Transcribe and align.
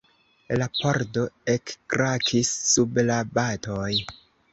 La 0.59 0.67
pordo 0.77 1.25
ekkrakis 1.53 2.49
sub 2.71 2.97
la 3.11 3.19
batoj. 3.37 3.91